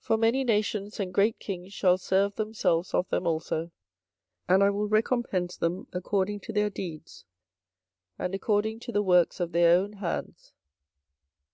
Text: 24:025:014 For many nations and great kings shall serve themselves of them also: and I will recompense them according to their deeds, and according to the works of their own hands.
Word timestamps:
24:025:014 0.00 0.04
For 0.06 0.16
many 0.16 0.42
nations 0.42 0.98
and 0.98 1.14
great 1.14 1.38
kings 1.38 1.72
shall 1.72 1.96
serve 1.96 2.34
themselves 2.34 2.92
of 2.92 3.08
them 3.10 3.24
also: 3.24 3.70
and 4.48 4.64
I 4.64 4.70
will 4.70 4.88
recompense 4.88 5.56
them 5.56 5.86
according 5.92 6.40
to 6.40 6.52
their 6.52 6.70
deeds, 6.70 7.24
and 8.18 8.34
according 8.34 8.80
to 8.80 8.90
the 8.90 9.02
works 9.04 9.38
of 9.38 9.52
their 9.52 9.78
own 9.78 9.92
hands. 9.92 10.54